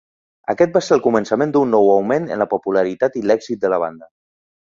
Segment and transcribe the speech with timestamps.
[0.53, 3.79] Aquest va ser el començament d'un nou augment en la popularitat i l'èxit de la
[3.85, 4.09] banda.